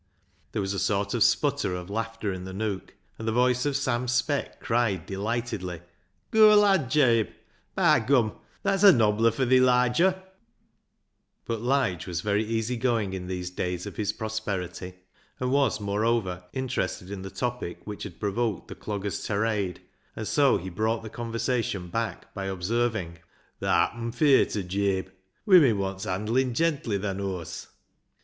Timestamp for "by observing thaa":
22.33-23.89